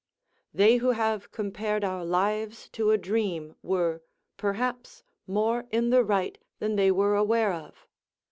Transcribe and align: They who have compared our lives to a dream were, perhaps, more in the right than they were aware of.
They 0.51 0.77
who 0.77 0.93
have 0.97 1.31
compared 1.31 1.83
our 1.83 2.03
lives 2.03 2.67
to 2.69 2.89
a 2.89 2.97
dream 2.97 3.55
were, 3.61 4.01
perhaps, 4.35 5.03
more 5.27 5.67
in 5.69 5.91
the 5.91 6.03
right 6.03 6.39
than 6.57 6.75
they 6.75 6.89
were 6.89 7.15
aware 7.15 7.53
of. 7.53 7.85